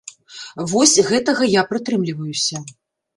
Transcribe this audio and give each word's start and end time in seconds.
Вось 0.71 0.93
гэтага 1.09 1.49
я 1.49 1.61
прытрымліваюся. 1.73 2.63